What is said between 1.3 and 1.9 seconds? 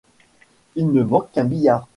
qu’un billard!